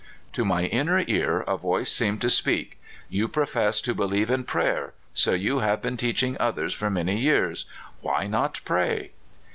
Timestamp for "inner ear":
0.65-1.41